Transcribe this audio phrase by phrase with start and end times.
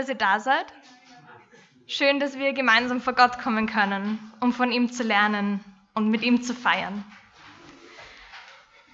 [0.00, 0.64] Dass ihr da seid.
[1.86, 5.62] Schön, dass wir gemeinsam vor Gott kommen können, um von ihm zu lernen
[5.92, 7.04] und mit ihm zu feiern.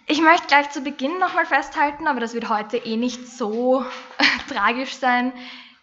[0.09, 3.87] Ich möchte gleich zu Beginn nochmal festhalten, aber das wird heute eh nicht so
[4.49, 5.33] tragisch sein,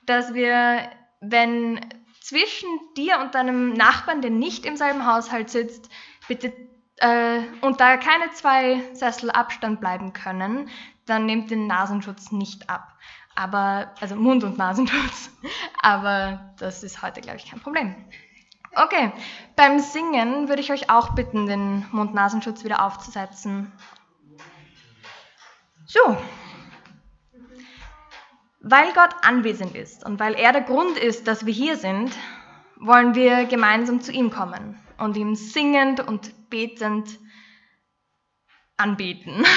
[0.05, 1.79] dass wir, wenn
[2.19, 5.89] zwischen dir und deinem Nachbarn, der nicht im selben Haushalt sitzt,
[6.27, 6.51] bitte
[6.97, 10.69] äh, und da keine zwei Sessel Abstand bleiben können,
[11.05, 12.89] dann nehmt den Nasenschutz nicht ab.
[13.35, 15.31] Aber, also Mund- und Nasenschutz.
[15.81, 17.95] Aber das ist heute, glaube ich, kein Problem.
[18.75, 19.11] Okay,
[19.55, 23.71] beim Singen würde ich euch auch bitten, den Mund-Nasenschutz wieder aufzusetzen.
[25.85, 26.17] So.
[28.61, 32.17] Weil Gott anwesend ist und weil er der Grund ist, dass wir hier sind,
[32.77, 37.19] wollen wir gemeinsam zu ihm kommen und ihm singend und betend
[38.77, 39.45] anbeten.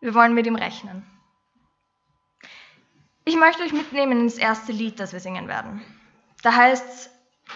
[0.00, 1.13] Wir wollen mit ihm rechnen.
[3.26, 5.80] Ich möchte euch mitnehmen ins erste Lied, das wir singen werden.
[6.42, 7.10] Da heißt es,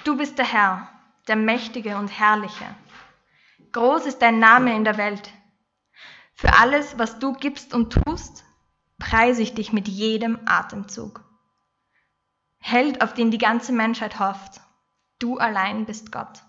[0.05, 0.89] du bist der Herr,
[1.27, 2.75] der Mächtige und Herrliche.
[3.73, 5.31] Groß ist dein Name in der Welt.
[6.33, 8.45] Für alles, was du gibst und tust,
[8.99, 11.23] preise ich dich mit jedem Atemzug.
[12.61, 14.61] Held, auf den die ganze Menschheit hofft,
[15.19, 16.43] du allein bist Gott.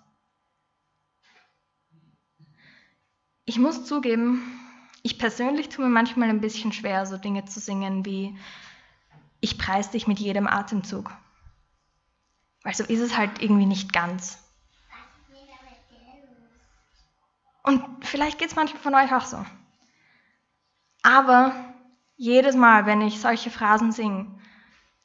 [3.44, 4.60] Ich muss zugeben,
[5.02, 8.38] ich persönlich tue mir manchmal ein bisschen schwer, so Dinge zu singen wie
[9.42, 11.12] Ich preis dich mit jedem Atemzug.
[12.64, 14.44] Weil so ist es halt irgendwie nicht ganz.
[17.64, 19.46] Und vielleicht geht es manchmal von euch auch so.
[21.04, 21.54] Aber
[22.18, 24.28] jedes Mal, wenn ich solche Phrasen singe,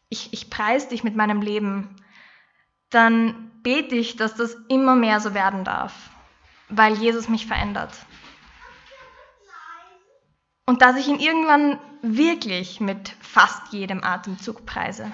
[0.08, 1.97] ich, ich preis dich mit meinem Leben,
[2.91, 6.10] dann bete ich, dass das immer mehr so werden darf,
[6.69, 7.92] weil Jesus mich verändert
[10.66, 15.10] und dass ich ihn irgendwann wirklich mit fast jedem Atemzug preise.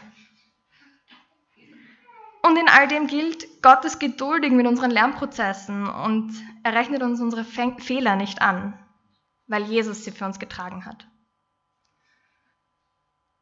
[2.42, 7.20] Und in all dem gilt, Gott ist geduldig mit unseren Lernprozessen und er rechnet uns
[7.20, 8.78] unsere Fehler nicht an,
[9.46, 11.06] weil Jesus sie für uns getragen hat.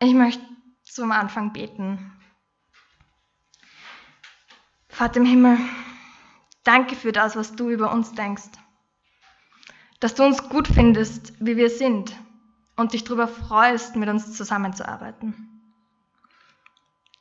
[0.01, 0.45] Ich möchte
[0.83, 2.13] zum Anfang beten.
[4.89, 5.59] Vater im Himmel,
[6.65, 8.51] danke für das, was du über uns denkst
[10.01, 12.17] dass du uns gut findest, wie wir sind
[12.79, 15.35] und dich darüber freust, mit uns zusammenzuarbeiten.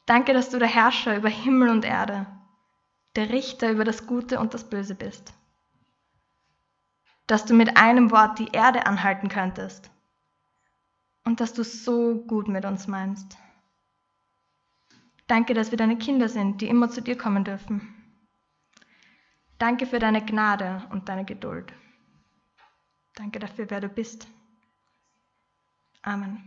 [0.06, 2.28] Danke, dass du der Herrscher über Himmel und Erde,
[3.16, 5.34] der Richter über das Gute und das Böse bist.
[7.26, 9.90] Dass du mit einem Wort die Erde anhalten könntest
[11.26, 13.36] und dass du so gut mit uns meinst.
[15.26, 17.96] Danke, dass wir deine Kinder sind, die immer zu dir kommen dürfen.
[19.58, 21.74] Danke für deine Gnade und deine Geduld.
[23.16, 24.28] Danke dafür, wer du bist.
[26.08, 26.42] Amen.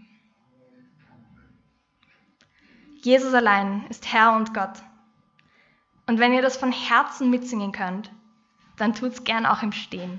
[3.03, 4.83] Jesus allein ist Herr und Gott.
[6.07, 8.11] Und wenn ihr das von Herzen mitsingen könnt,
[8.79, 10.19] dann tut's gern auch im Stehen.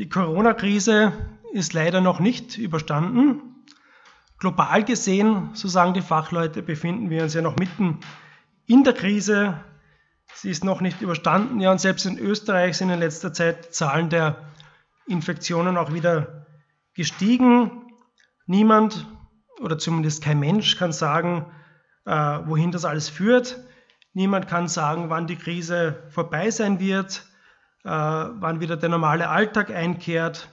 [0.00, 1.12] Die Corona-Krise
[1.52, 3.42] ist leider noch nicht überstanden.
[4.38, 7.98] Global gesehen, so sagen die Fachleute, befinden wir uns ja noch mitten
[8.64, 9.62] in der Krise.
[10.32, 11.60] Sie ist noch nicht überstanden.
[11.60, 14.38] Ja, und selbst in Österreich sind in letzter Zeit Zahlen der
[15.06, 16.46] Infektionen auch wieder
[16.94, 17.70] gestiegen.
[18.46, 19.06] Niemand
[19.60, 21.44] oder zumindest kein Mensch kann sagen,
[22.06, 23.62] äh, wohin das alles führt.
[24.14, 27.26] Niemand kann sagen, wann die Krise vorbei sein wird,
[27.84, 30.48] äh, wann wieder der normale Alltag einkehrt.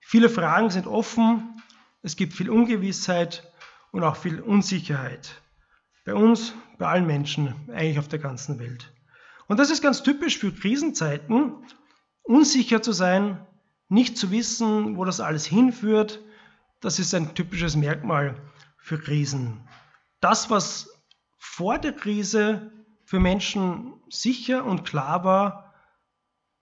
[0.00, 1.62] Viele Fragen sind offen,
[2.02, 3.50] es gibt viel Ungewissheit
[3.92, 5.40] und auch viel Unsicherheit.
[6.04, 8.92] Bei uns, bei allen Menschen, eigentlich auf der ganzen Welt.
[9.48, 11.54] Und das ist ganz typisch für Krisenzeiten,
[12.22, 13.44] unsicher zu sein,
[13.88, 16.20] nicht zu wissen, wo das alles hinführt,
[16.80, 18.36] das ist ein typisches Merkmal
[18.78, 19.66] für Krisen.
[20.20, 21.02] Das, was
[21.38, 22.70] vor der Krise
[23.04, 25.65] für Menschen sicher und klar war,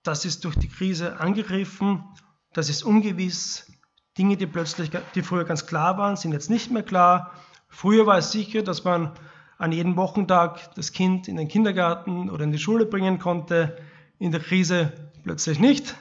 [0.04, 2.04] das ist durch die Krise angegriffen,
[2.52, 3.70] das ist ungewiss.
[4.16, 7.32] Dinge, die plötzlich, die früher ganz klar waren, sind jetzt nicht mehr klar.
[7.68, 9.12] Früher war es sicher, dass man
[9.58, 13.76] an jedem Wochentag das Kind in den Kindergarten oder in die Schule bringen konnte.
[14.18, 14.92] In der Krise
[15.25, 15.96] plötzlich nicht.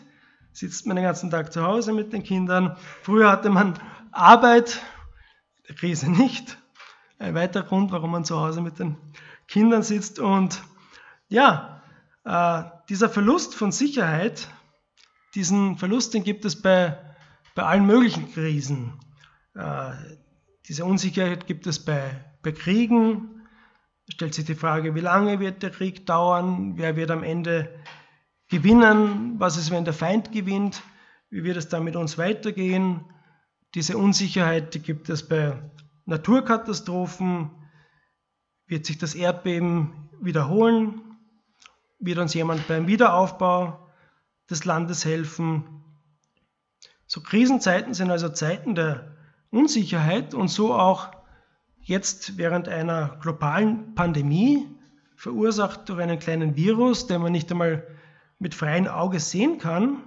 [0.51, 2.77] Sitzt man den ganzen Tag zu Hause mit den Kindern.
[3.01, 3.79] Früher hatte man
[4.11, 4.79] Arbeit,
[5.67, 6.59] der Krise nicht.
[7.17, 8.97] Ein weiterer Grund, warum man zu Hause mit den
[9.47, 10.19] Kindern sitzt.
[10.19, 10.61] Und
[11.29, 11.81] ja,
[12.25, 14.47] äh, dieser Verlust von Sicherheit,
[15.35, 16.97] diesen Verlust, den gibt es bei,
[17.55, 18.99] bei allen möglichen Krisen.
[19.55, 19.91] Äh,
[20.67, 23.45] diese Unsicherheit gibt es bei, bei Kriegen.
[24.09, 26.77] Stellt sich die Frage, wie lange wird der Krieg dauern?
[26.77, 27.73] Wer wird am Ende
[28.49, 29.39] gewinnen?
[29.39, 30.81] Was ist, wenn der Feind gewinnt?
[31.29, 33.05] Wie wird es dann mit uns weitergehen?
[33.75, 35.71] Diese Unsicherheit, die gibt es bei
[36.05, 37.49] Naturkatastrophen.
[38.67, 41.01] Wird sich das Erdbeben wiederholen?
[42.05, 43.87] Wird uns jemand beim Wiederaufbau
[44.49, 45.63] des Landes helfen?
[47.07, 49.15] So Krisenzeiten sind also Zeiten der
[49.51, 51.11] Unsicherheit und so auch
[51.79, 54.67] jetzt während einer globalen Pandemie,
[55.15, 57.87] verursacht durch einen kleinen Virus, den man nicht einmal
[58.37, 60.03] mit freiem Auge sehen kann.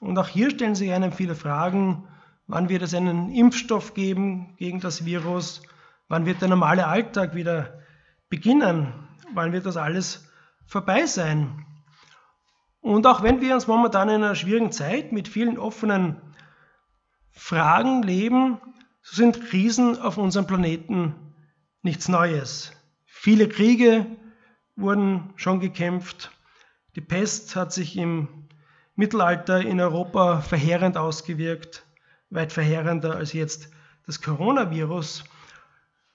[0.00, 2.08] Und auch hier stellen sich einem viele Fragen,
[2.48, 5.62] Wann wird es einen Impfstoff geben gegen das Virus?
[6.08, 7.80] Wann wird der normale Alltag wieder
[8.28, 8.92] beginnen?
[9.34, 10.28] Wann wird das alles
[10.66, 11.64] vorbei sein?
[12.80, 16.20] Und auch wenn wir uns momentan in einer schwierigen Zeit mit vielen offenen
[17.32, 18.58] Fragen leben,
[19.02, 21.14] so sind Krisen auf unserem Planeten
[21.82, 22.72] nichts Neues.
[23.04, 24.06] Viele Kriege
[24.76, 26.30] wurden schon gekämpft.
[26.94, 28.46] Die Pest hat sich im
[28.94, 31.84] Mittelalter in Europa verheerend ausgewirkt,
[32.30, 33.68] weit verheerender als jetzt
[34.06, 35.24] das Coronavirus.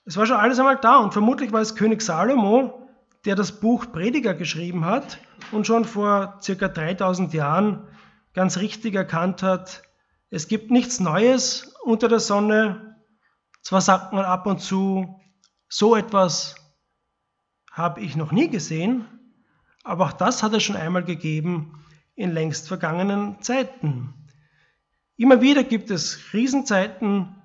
[0.06, 2.81] Es war schon alles einmal da und vermutlich war es König Salomo,
[3.26, 5.20] der das Buch Prediger geschrieben hat
[5.52, 7.88] und schon vor circa 3000 Jahren
[8.34, 9.84] ganz richtig erkannt hat,
[10.30, 12.96] es gibt nichts Neues unter der Sonne.
[13.62, 15.20] Zwar sagt man ab und zu,
[15.68, 16.56] so etwas
[17.72, 19.06] habe ich noch nie gesehen,
[19.84, 21.84] aber auch das hat es schon einmal gegeben
[22.16, 24.14] in längst vergangenen Zeiten.
[25.18, 27.36] Immer wieder gibt es Krisenzeiten,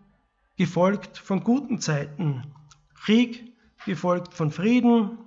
[0.56, 2.54] gefolgt von guten Zeiten.
[2.94, 3.52] Krieg,
[3.84, 5.18] gefolgt von Frieden.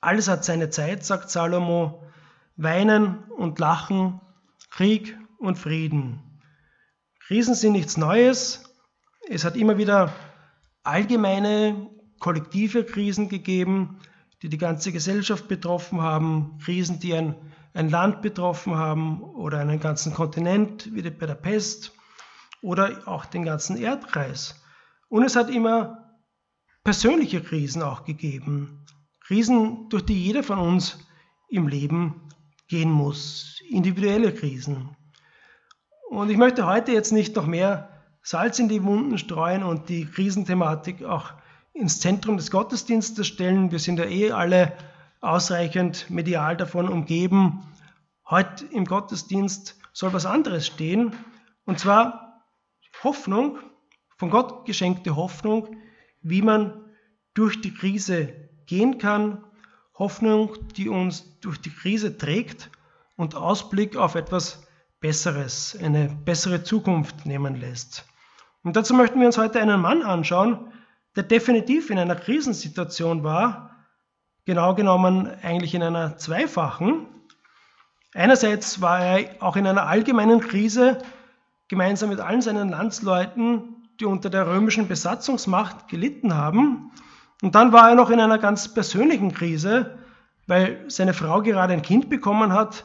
[0.00, 2.04] Alles hat seine Zeit, sagt Salomo.
[2.56, 4.20] Weinen und Lachen,
[4.70, 6.40] Krieg und Frieden.
[7.20, 8.64] Krisen sind nichts Neues.
[9.28, 10.12] Es hat immer wieder
[10.82, 11.88] allgemeine,
[12.18, 14.00] kollektive Krisen gegeben,
[14.42, 16.58] die die ganze Gesellschaft betroffen haben.
[16.64, 17.36] Krisen, die ein,
[17.74, 21.92] ein Land betroffen haben oder einen ganzen Kontinent, wie bei der Pest
[22.60, 24.60] oder auch den ganzen Erdkreis.
[25.08, 26.18] Und es hat immer
[26.82, 28.84] persönliche Krisen auch gegeben.
[29.28, 31.06] Krisen, durch die jeder von uns
[31.50, 32.22] im Leben
[32.66, 33.60] gehen muss.
[33.68, 34.96] Individuelle Krisen.
[36.08, 37.90] Und ich möchte heute jetzt nicht noch mehr
[38.22, 41.34] Salz in die Wunden streuen und die Krisenthematik auch
[41.74, 43.70] ins Zentrum des Gottesdienstes stellen.
[43.70, 44.72] Wir sind ja eh alle
[45.20, 47.66] ausreichend medial davon umgeben.
[48.30, 51.12] Heute im Gottesdienst soll was anderes stehen.
[51.66, 52.46] Und zwar
[53.04, 53.58] Hoffnung,
[54.16, 55.76] von Gott geschenkte Hoffnung,
[56.22, 56.82] wie man
[57.34, 59.44] durch die Krise gehen kann.
[59.98, 62.70] Hoffnung, die uns durch die Krise trägt
[63.16, 64.62] und Ausblick auf etwas
[65.00, 68.04] Besseres, eine bessere Zukunft nehmen lässt.
[68.62, 70.72] Und dazu möchten wir uns heute einen Mann anschauen,
[71.16, 73.70] der definitiv in einer Krisensituation war,
[74.44, 77.06] genau genommen eigentlich in einer zweifachen.
[78.14, 80.98] Einerseits war er auch in einer allgemeinen Krise,
[81.68, 86.92] gemeinsam mit allen seinen Landsleuten, die unter der römischen Besatzungsmacht gelitten haben.
[87.42, 89.98] Und dann war er noch in einer ganz persönlichen Krise,
[90.46, 92.84] weil seine Frau gerade ein Kind bekommen hat,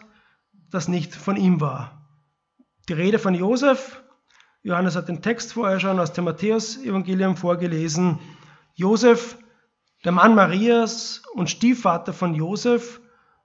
[0.70, 2.08] das nicht von ihm war.
[2.90, 4.04] Die Rede von Josef,
[4.62, 8.20] Johannes hat den Text vorher schon aus dem Matthäus-Evangelium vorgelesen.
[8.76, 9.38] Josef,
[10.04, 13.02] der Mann Marias und Stiefvater von Josef,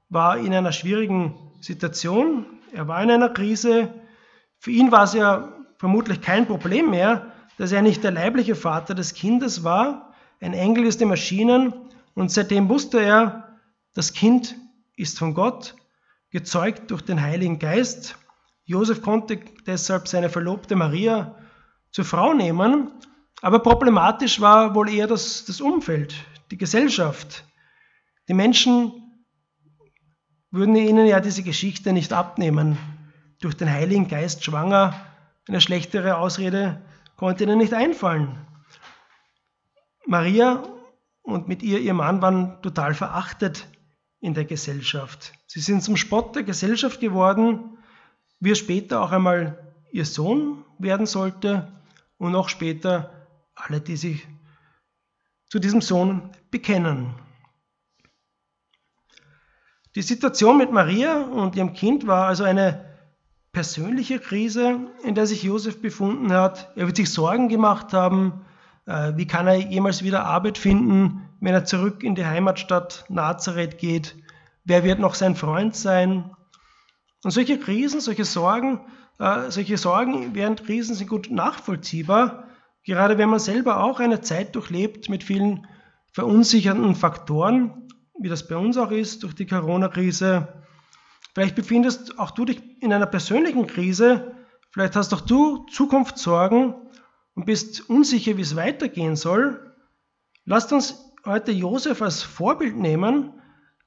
[0.09, 2.47] war in einer schwierigen Situation.
[2.73, 3.93] Er war in einer Krise,
[4.59, 8.95] für ihn war es ja vermutlich kein Problem mehr, dass er nicht der leibliche Vater
[8.95, 10.08] des Kindes war.
[10.41, 11.75] Ein Engel ist ihm erschienen
[12.15, 13.59] und seitdem wusste er,
[13.95, 14.57] das Kind
[14.97, 15.75] ist von Gott,
[16.31, 18.17] gezeugt durch den Heiligen Geist.
[18.65, 21.35] Josef konnte deshalb seine Verlobte Maria
[21.91, 22.93] zur Frau nehmen,
[23.41, 26.15] aber problematisch war wohl eher das, das Umfeld,
[26.51, 27.45] die Gesellschaft.
[28.29, 28.93] Die Menschen
[30.51, 32.79] würden ihnen ja diese Geschichte nicht abnehmen
[33.41, 34.95] durch den Heiligen Geist schwanger.
[35.49, 36.83] Eine schlechtere Ausrede
[37.17, 38.39] konnte ihnen nicht einfallen.
[40.09, 40.63] Maria
[41.21, 43.69] und mit ihr ihr Mann waren total verachtet
[44.21, 45.35] in der Gesellschaft.
[45.47, 47.77] Sie sind zum Spott der Gesellschaft geworden,
[48.41, 51.71] wie er später auch einmal ihr Sohn werden sollte
[52.17, 54.27] und auch später alle, die sich
[55.45, 57.15] zu diesem Sohn bekennen.
[59.95, 62.97] Die Situation mit Maria und ihrem Kind war also eine
[63.53, 66.73] persönliche Krise, in der sich Josef befunden hat.
[66.77, 68.45] Er wird sich Sorgen gemacht haben,
[68.89, 74.17] wie kann er jemals wieder Arbeit finden, wenn er zurück in die Heimatstadt Nazareth geht.
[74.65, 76.31] Wer wird noch sein Freund sein?
[77.23, 78.81] Und solche Krisen, solche Sorgen,
[79.19, 82.45] äh, solche Sorgen während Krisen sind gut nachvollziehbar,
[82.85, 85.67] gerade wenn man selber auch eine Zeit durchlebt mit vielen
[86.13, 90.49] verunsichernden Faktoren, wie das bei uns auch ist durch die Corona-Krise.
[91.35, 94.35] Vielleicht befindest auch du dich in einer persönlichen Krise,
[94.73, 96.75] vielleicht hast auch du Zukunftssorgen
[97.39, 99.73] und bist unsicher, wie es weitergehen soll.
[100.45, 103.33] Lasst uns heute Josef als Vorbild nehmen.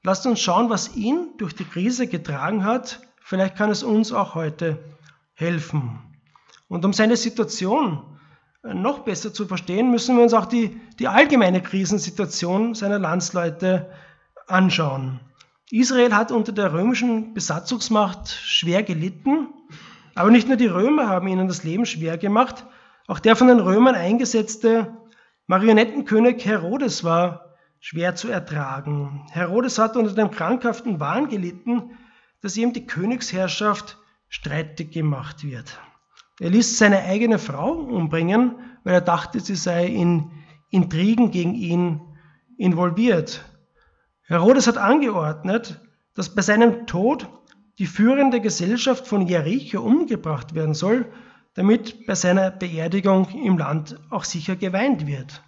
[0.02, 3.02] Lasst uns schauen, was ihn durch die Krise getragen hat.
[3.20, 4.82] Vielleicht kann es uns auch heute
[5.34, 6.00] helfen.
[6.66, 8.18] Und um seine Situation
[8.62, 13.92] noch besser zu verstehen, müssen wir uns auch die, die allgemeine Krisensituation seiner Landsleute
[14.46, 15.20] anschauen.
[15.70, 19.48] Israel hat unter der römischen Besatzungsmacht schwer gelitten,
[20.14, 22.64] aber nicht nur die Römer haben ihnen das Leben schwer gemacht,
[23.06, 24.96] auch der von den Römern eingesetzte
[25.46, 29.26] Marionettenkönig Herodes war schwer zu ertragen.
[29.32, 31.98] Herodes hat unter dem krankhaften Wahn gelitten,
[32.40, 35.78] dass ihm die Königsherrschaft streitig gemacht wird.
[36.40, 40.30] Er ließ seine eigene Frau umbringen, weil er dachte, sie sei in
[40.70, 42.00] Intrigen gegen ihn
[42.56, 43.44] involviert.
[44.22, 45.80] Herodes hat angeordnet,
[46.14, 47.28] dass bei seinem Tod
[47.78, 51.12] die führende Gesellschaft von Jericho umgebracht werden soll,
[51.54, 55.42] damit bei seiner Beerdigung im Land auch sicher geweint wird.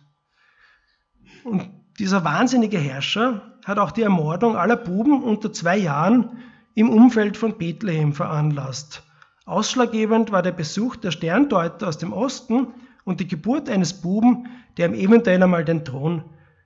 [1.44, 6.38] Und dieser wahnsinnige Herrscher hat auch die Ermordung aller Buben unter zwei Jahren
[6.74, 9.02] im Umfeld von Bethlehem veranlasst.
[9.46, 12.68] Ausschlaggebend war der Besuch der Sterndeuter aus dem Osten
[13.04, 16.24] und die Geburt eines Buben, der ihm eventuell einmal den Thron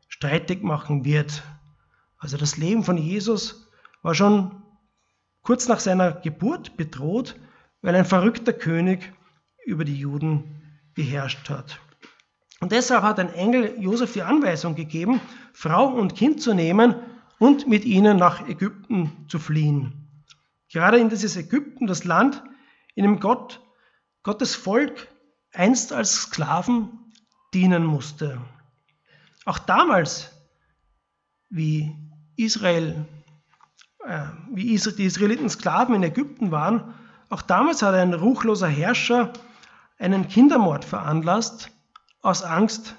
[0.08, 1.42] streitig machen wird.
[2.18, 3.68] Also das Leben von Jesus
[4.02, 4.62] war schon
[5.42, 7.36] kurz nach seiner Geburt bedroht,
[7.82, 9.12] weil ein verrückter König
[9.68, 10.62] über die Juden
[10.94, 11.78] beherrscht hat.
[12.60, 15.20] Und deshalb hat ein Engel Josef die Anweisung gegeben,
[15.52, 16.96] Frau und Kind zu nehmen
[17.38, 20.08] und mit ihnen nach Ägypten zu fliehen.
[20.72, 22.42] Gerade in dieses Ägypten, das Land,
[22.94, 23.60] in dem Gott,
[24.22, 25.06] Gottes Volk
[25.52, 26.90] einst als Sklaven
[27.54, 28.40] dienen musste.
[29.44, 30.30] Auch damals,
[31.48, 31.94] wie
[32.36, 33.06] Israel,
[34.04, 36.94] äh, wie die Israeliten Sklaven in Ägypten waren,
[37.30, 39.32] auch damals hat ein ruchloser Herrscher
[39.98, 41.70] einen Kindermord veranlasst,
[42.22, 42.94] aus Angst,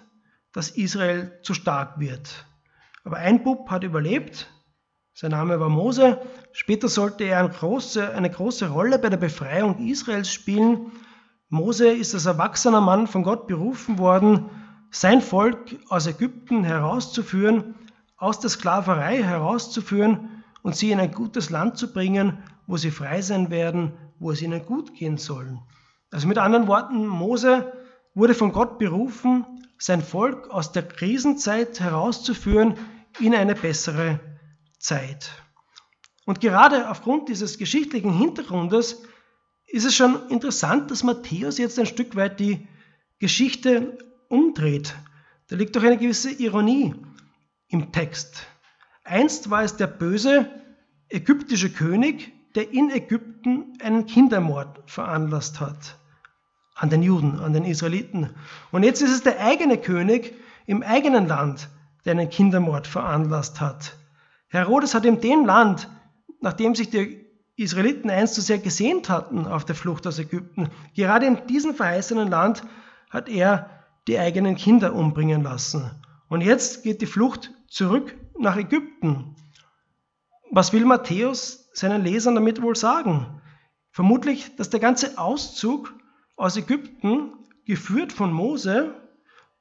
[0.54, 2.46] dass Israel zu stark wird.
[3.04, 4.50] Aber ein Bub hat überlebt,
[5.14, 6.22] sein Name war Mose.
[6.54, 10.94] Später sollte er eine große, eine große Rolle bei der Befreiung Israels spielen.
[11.50, 14.50] Mose ist als erwachsener Mann von Gott berufen worden,
[14.92, 17.76] sein Volk aus Ägypten herauszuführen,
[18.16, 23.22] aus der Sklaverei herauszuführen und sie in ein gutes Land zu bringen, wo sie frei
[23.22, 25.60] sein werden, wo es ihnen gut gehen soll.
[26.12, 27.72] Also mit anderen Worten, Mose
[28.15, 29.45] wurde von Gott berufen,
[29.78, 32.76] sein Volk aus der Krisenzeit herauszuführen
[33.19, 34.19] in eine bessere
[34.80, 35.32] Zeit.
[36.26, 39.04] Und gerade aufgrund dieses geschichtlichen Hintergrundes
[39.67, 42.67] ist es schon interessant, dass Matthäus jetzt ein Stück weit die
[43.19, 44.95] Geschichte umdreht.
[45.48, 46.95] Da liegt doch eine gewisse Ironie
[47.67, 48.48] im Text.
[49.04, 50.50] Einst war es der böse
[51.08, 55.99] ägyptische König, der in Ägypten einen Kindermord veranlasst hat
[56.80, 58.30] an den Juden, an den Israeliten.
[58.72, 60.34] Und jetzt ist es der eigene König
[60.65, 61.68] im eigenen Land,
[62.06, 63.98] der einen Kindermord veranlasst hat.
[64.48, 65.89] Herodes hat in dem Land,
[66.39, 67.26] nachdem sich die
[67.58, 72.30] Israeliten einst so sehr gesehnt hatten auf der Flucht aus Ägypten, gerade in diesem verheißenen
[72.30, 72.63] Land
[73.10, 73.70] hat er
[74.08, 75.92] die eigenen Kinder umbringen lassen.
[76.30, 79.36] Und jetzt geht die Flucht zurück nach Ägypten.
[80.50, 83.42] Was will Matthäus seinen Lesern damit wohl sagen?
[83.92, 85.94] Vermutlich, dass der ganze Auszug
[86.39, 87.34] aus Ägypten,
[87.65, 88.95] geführt von Mose,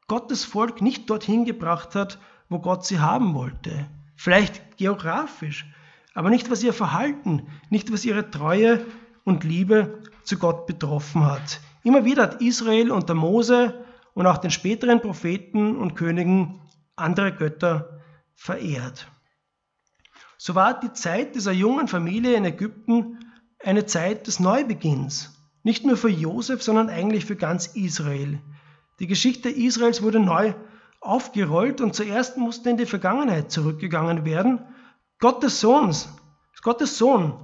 [0.07, 3.89] Gottes Volk nicht dorthin gebracht hat, wo Gott sie haben wollte.
[4.15, 5.67] Vielleicht geografisch,
[6.15, 8.87] aber nicht was ihr Verhalten, nicht was ihre Treue
[9.25, 11.61] und Liebe zu Gott betroffen hat.
[11.83, 16.61] Immer wieder hat Israel unter Mose und auch den späteren Propheten und Königen
[16.95, 18.01] andere Götter
[18.35, 19.11] verehrt.
[20.37, 23.19] So war die Zeit dieser jungen Familie in Ägypten
[23.65, 25.38] eine Zeit des Neubeginns.
[25.69, 28.41] Nicht nur für Josef, sondern eigentlich für ganz Israel.
[29.01, 30.55] Die Geschichte Israels wurde neu
[31.03, 34.65] aufgerollt und zuerst musste in die Vergangenheit zurückgegangen werden.
[35.19, 36.09] Gottes Sohns,
[36.63, 37.35] Gottes Sohn,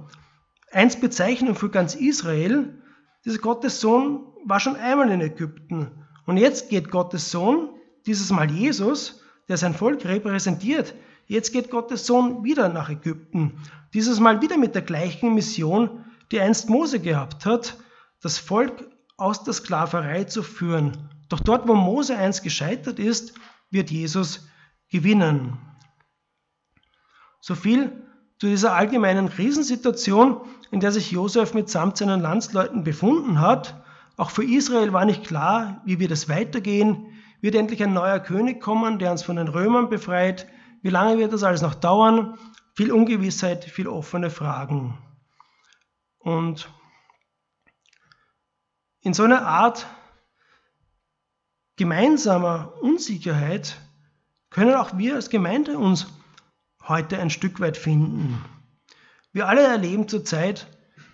[0.71, 2.81] eins Bezeichnung für ganz Israel,
[3.25, 5.91] dieser Gottes Sohn war schon einmal in Ägypten.
[6.25, 7.69] Und jetzt geht Gottes Sohn,
[8.07, 10.95] dieses Mal Jesus, der sein Volk repräsentiert,
[11.27, 13.59] jetzt geht Gottes Sohn wieder nach Ägypten.
[13.93, 17.77] Dieses Mal wieder mit der gleichen Mission, die einst Mose gehabt hat,
[18.25, 21.09] das Volk aus der Sklaverei zu führen.
[21.29, 23.35] Doch dort, wo Mose einst gescheitert ist,
[23.69, 24.47] wird Jesus
[24.89, 25.59] gewinnen.
[27.39, 27.91] So viel
[28.39, 33.79] zu dieser allgemeinen Krisensituation, in der sich Josef mitsamt seinen Landsleuten befunden hat.
[34.17, 37.05] Auch für Israel war nicht klar, wie wird es weitergehen.
[37.41, 40.47] Wird endlich ein neuer König kommen, der uns von den Römern befreit?
[40.81, 42.39] Wie lange wird das alles noch dauern?
[42.73, 44.97] Viel Ungewissheit, viel offene Fragen.
[46.17, 46.71] Und
[49.05, 49.85] in so einer Art
[51.75, 53.77] gemeinsamer Unsicherheit
[54.49, 56.07] können auch wir als Gemeinde uns
[56.87, 58.43] heute ein Stück weit finden.
[59.31, 60.65] Wir alle erleben zurzeit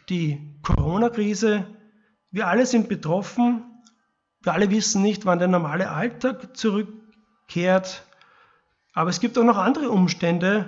[0.08, 1.68] die Corona-Krise,
[2.30, 3.66] wir alle sind betroffen,
[4.42, 8.06] wir alle wissen nicht, wann der normale Alltag zurückkehrt,
[8.94, 10.66] aber es gibt auch noch andere Umstände,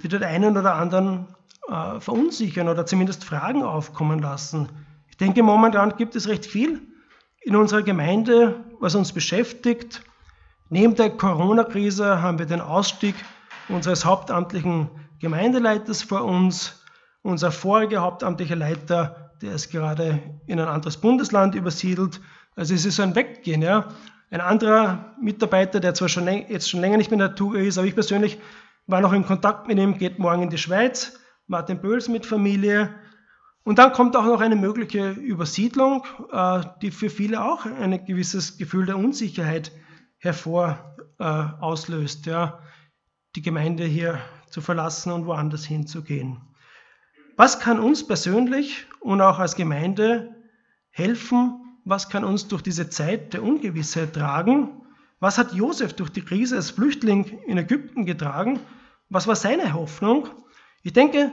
[0.00, 1.34] die den einen oder anderen
[1.68, 4.68] äh, verunsichern oder zumindest Fragen aufkommen lassen.
[5.12, 6.80] Ich denke, momentan gibt es recht viel
[7.42, 10.02] in unserer Gemeinde, was uns beschäftigt.
[10.70, 13.14] Neben der Corona-Krise haben wir den Ausstieg
[13.68, 14.88] unseres hauptamtlichen
[15.20, 16.82] Gemeindeleiters vor uns.
[17.20, 22.22] Unser voriger hauptamtlicher Leiter, der ist gerade in ein anderes Bundesland übersiedelt.
[22.56, 23.60] Also es ist so ein Weggehen.
[23.60, 23.88] Ja.
[24.30, 27.76] Ein anderer Mitarbeiter, der zwar schon jetzt schon länger nicht mehr in der Tour ist,
[27.76, 28.40] aber ich persönlich
[28.86, 31.18] war noch in Kontakt mit ihm, geht morgen in die Schweiz.
[31.48, 32.94] Martin Böls mit Familie.
[33.64, 38.58] Und dann kommt auch noch eine mögliche Übersiedlung, äh, die für viele auch ein gewisses
[38.58, 39.70] Gefühl der Unsicherheit
[40.18, 42.60] hervor äh, auslöst, ja,
[43.36, 44.18] die Gemeinde hier
[44.50, 46.40] zu verlassen und woanders hinzugehen.
[47.36, 50.34] Was kann uns persönlich und auch als Gemeinde
[50.90, 51.78] helfen?
[51.84, 54.82] Was kann uns durch diese Zeit der Ungewissheit tragen?
[55.20, 58.60] Was hat Josef durch die Krise als Flüchtling in Ägypten getragen?
[59.08, 60.28] Was war seine Hoffnung?
[60.82, 61.32] Ich denke,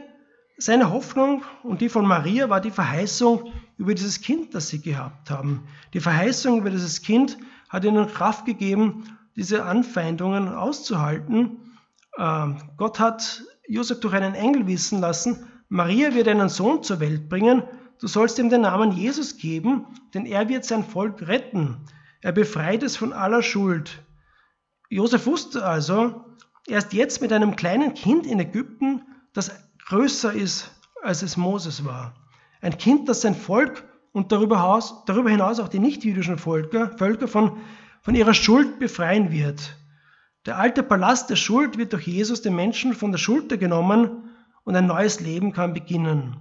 [0.60, 5.32] seine Hoffnung und die von Maria war die Verheißung über dieses Kind, das sie gehabt
[5.32, 5.63] haben.
[5.93, 7.38] Die Verheißung über dieses Kind
[7.69, 11.58] hat ihnen Kraft gegeben, diese Anfeindungen auszuhalten.
[12.17, 17.30] Ähm, Gott hat Josef durch einen Engel wissen lassen, Maria wird einen Sohn zur Welt
[17.30, 17.63] bringen,
[18.00, 21.78] du sollst ihm den Namen Jesus geben, denn er wird sein Volk retten.
[22.22, 24.04] Er befreit es von aller Schuld.
[24.89, 26.26] Josef wusste also,
[26.67, 29.52] erst jetzt mit einem kleinen Kind in Ägypten, das
[29.89, 30.71] größer ist,
[31.04, 32.13] als es Moses war.
[32.62, 37.58] Ein Kind, das sein Volk und darüber hinaus auch die nichtjüdischen Völker, Völker von,
[38.02, 39.78] von ihrer Schuld befreien wird.
[40.45, 44.30] Der alte Palast der Schuld wird durch Jesus den Menschen von der Schulter genommen
[44.63, 46.38] und ein neues Leben kann beginnen.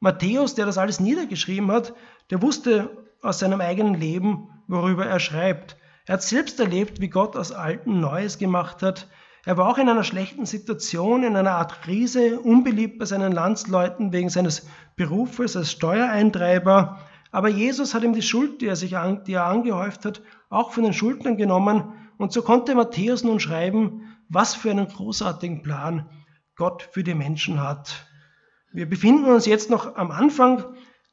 [0.00, 1.94] Matthäus, der das alles niedergeschrieben hat,
[2.30, 5.76] der wusste aus seinem eigenen Leben, worüber er schreibt.
[6.06, 9.08] Er hat selbst erlebt, wie Gott aus Alten Neues gemacht hat,
[9.44, 14.12] er war auch in einer schlechten Situation, in einer Art Krise, unbeliebt bei seinen Landsleuten
[14.12, 17.00] wegen seines Berufes als Steuereintreiber.
[17.32, 20.70] Aber Jesus hat ihm die Schuld, die er sich an, die er angehäuft hat, auch
[20.70, 21.92] von den Schultern genommen.
[22.18, 26.08] Und so konnte Matthäus nun schreiben, was für einen großartigen Plan
[26.54, 28.06] Gott für die Menschen hat.
[28.72, 30.64] Wir befinden uns jetzt noch am Anfang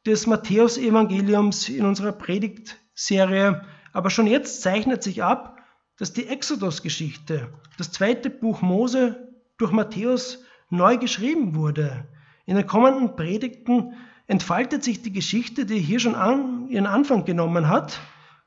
[0.06, 5.59] des Matthäus-Evangeliums in unserer Predigtserie, aber schon jetzt zeichnet sich ab,
[6.00, 12.08] dass die Exodus-Geschichte, das zweite Buch Mose, durch Matthäus neu geschrieben wurde.
[12.46, 13.94] In den kommenden Predigten
[14.26, 18.00] entfaltet sich die Geschichte, die hier schon an, ihren Anfang genommen hat.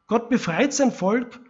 [0.06, 1.40] Gott befreit sein Volk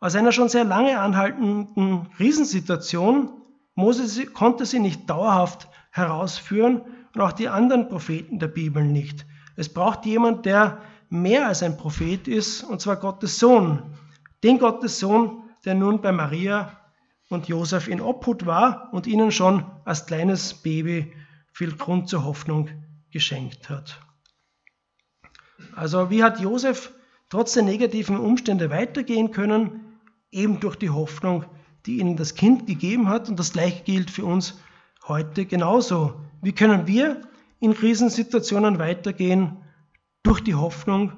[0.00, 3.30] aus einer schon sehr lange anhaltenden Krisensituation.
[3.74, 6.80] Mose konnte sie nicht dauerhaft herausführen
[7.14, 9.26] und auch die anderen Propheten der Bibel nicht.
[9.56, 13.82] Es braucht jemand, der mehr als ein Prophet ist, und zwar Gottes Sohn.
[14.42, 16.78] Den Gottes Sohn, der nun bei Maria
[17.28, 21.12] und Josef in Obhut war und ihnen schon als kleines Baby
[21.52, 22.68] viel Grund zur Hoffnung
[23.10, 24.00] geschenkt hat.
[25.74, 26.92] Also wie hat Josef
[27.28, 29.98] trotz der negativen Umstände weitergehen können?
[30.30, 31.44] Eben durch die Hoffnung,
[31.86, 33.28] die ihnen das Kind gegeben hat.
[33.28, 34.58] Und das gleiche gilt für uns
[35.06, 36.20] heute genauso.
[36.42, 37.22] Wie können wir
[37.58, 39.58] in Krisensituationen weitergehen?
[40.22, 41.12] Durch die Hoffnung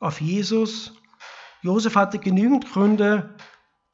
[0.00, 0.94] auf Jesus.
[1.62, 3.34] Josef hatte genügend Gründe,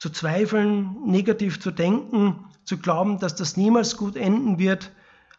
[0.04, 4.92] zu zweifeln, negativ zu denken, zu glauben, dass das niemals gut enden wird.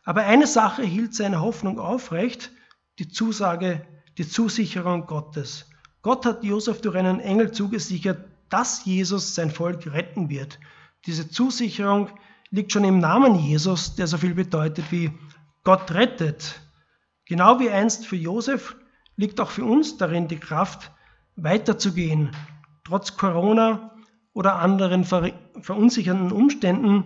[0.06, 2.50] Aber eine Sache hielt seine Hoffnung aufrecht,
[2.98, 3.86] die Zusage,
[4.18, 5.70] die Zusicherung Gottes.
[6.02, 10.60] Gott hat Josef durch einen Engel zugesichert, dass Jesus sein Volk retten wird.
[11.06, 12.10] Diese Zusicherung
[12.50, 15.12] liegt schon im Namen Jesus, der so viel bedeutet wie
[15.64, 16.60] Gott rettet.
[17.26, 18.76] Genau wie einst für Josef
[19.16, 20.92] liegt auch für uns darin die Kraft,
[21.36, 22.32] weiterzugehen,
[22.84, 23.92] trotz Corona,
[24.36, 27.06] oder anderen verunsichernden Umständen.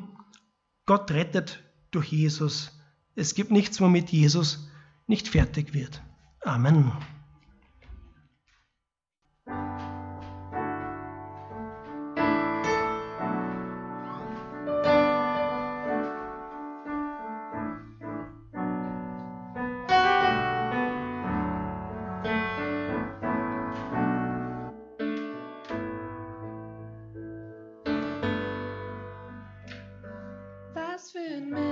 [0.85, 2.77] Gott rettet durch Jesus.
[3.15, 4.67] Es gibt nichts, womit Jesus
[5.07, 6.01] nicht fertig wird.
[6.43, 6.91] Amen.
[30.99, 31.68] phosphid man.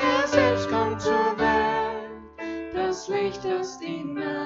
[0.00, 4.43] Er selbst kommt zur Welt, das Licht, das die Nacht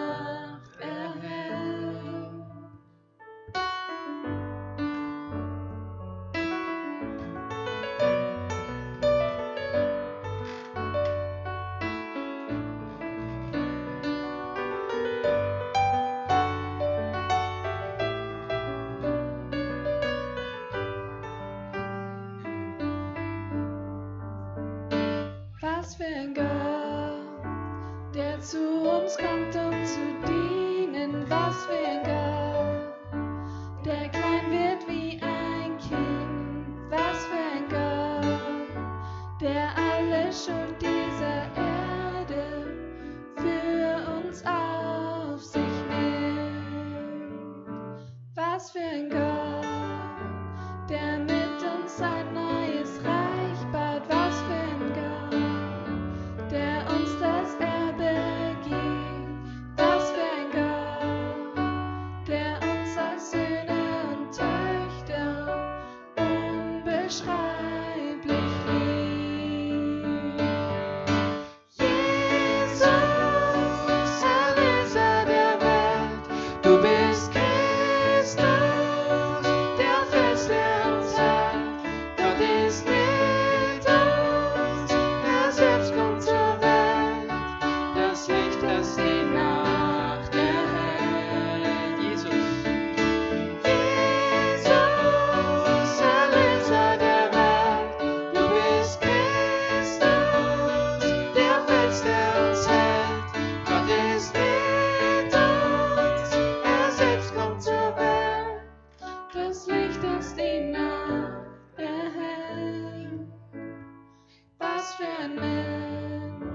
[114.89, 116.49] Was für ein Mensch,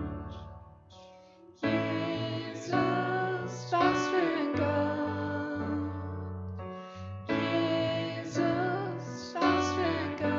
[3.72, 5.04] was für ein Gott.
[9.26, 10.34] Was für ein Gott.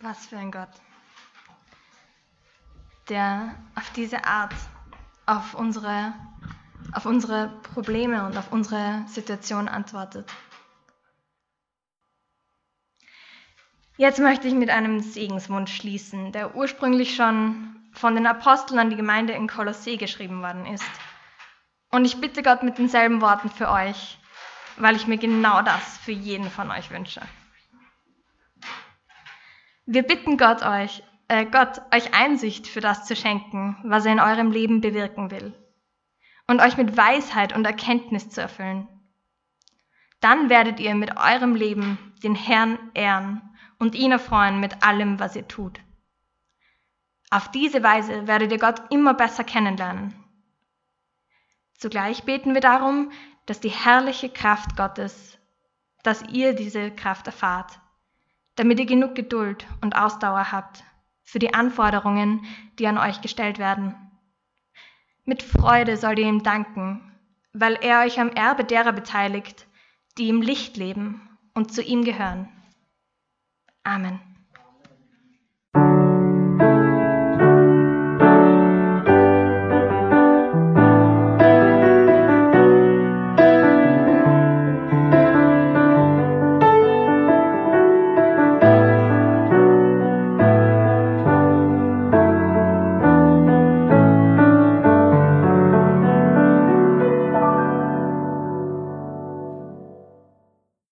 [0.00, 0.68] Was für ein Gott,
[3.08, 4.52] der auf diese Art
[5.24, 6.12] auf unsere,
[6.98, 10.28] auf unsere Probleme und auf unsere Situation antwortet.
[13.96, 18.96] Jetzt möchte ich mit einem Segenswunsch schließen, der ursprünglich schon von den Aposteln an die
[18.96, 20.90] Gemeinde in Kolossee geschrieben worden ist.
[21.90, 24.18] Und ich bitte Gott mit denselben Worten für euch,
[24.76, 27.22] weil ich mir genau das für jeden von euch wünsche.
[29.86, 34.20] Wir bitten Gott euch, äh, Gott euch Einsicht für das zu schenken, was er in
[34.20, 35.54] eurem Leben bewirken will,
[36.48, 38.88] und euch mit Weisheit und Erkenntnis zu erfüllen.
[40.20, 43.42] Dann werdet ihr mit eurem Leben den Herrn ehren
[43.78, 45.78] und ihn erfreuen mit allem, was ihr tut.
[47.30, 50.14] Auf diese Weise werdet ihr Gott immer besser kennenlernen.
[51.74, 53.12] Zugleich beten wir darum,
[53.46, 55.38] dass die herrliche Kraft Gottes,
[56.02, 57.78] dass ihr diese Kraft erfahrt,
[58.56, 60.82] damit ihr genug Geduld und Ausdauer habt
[61.22, 62.44] für die Anforderungen,
[62.78, 63.94] die an euch gestellt werden.
[65.28, 67.12] Mit Freude sollt ihr ihm danken,
[67.52, 69.66] weil er euch am Erbe derer beteiligt,
[70.16, 71.20] die im Licht leben
[71.52, 72.48] und zu ihm gehören.
[73.82, 74.27] Amen.